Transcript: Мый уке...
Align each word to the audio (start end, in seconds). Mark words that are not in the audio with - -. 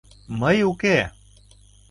Мый 0.39 0.57
уке... 0.71 0.97